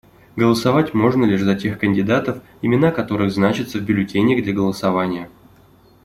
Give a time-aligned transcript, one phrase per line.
[0.35, 5.29] Голосовать можно лишь за тех кандидатов, имена которых значатся в бюллетенях для голосования.